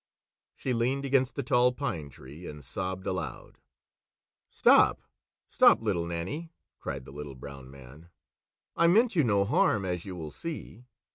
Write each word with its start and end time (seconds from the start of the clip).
She 0.55 0.73
leaned 0.73 1.05
against 1.05 1.35
the 1.35 1.43
Tall 1.43 1.73
Pine 1.73 2.09
Tree 2.09 2.47
and 2.47 2.65
sobbed 2.65 3.05
aloud. 3.05 3.59
"Stop, 4.49 5.03
stop, 5.47 5.79
Little 5.83 6.07
Nannie!" 6.07 6.51
cried 6.79 7.05
the 7.05 7.11
Little 7.11 7.35
Brown 7.35 7.69
Man, 7.69 8.09
"I 8.75 8.87
meant 8.87 9.15
you 9.15 9.23
no 9.23 9.45
harm, 9.45 9.85
as 9.85 10.03
you 10.03 10.15
will 10.15 10.31
see. 10.31 10.85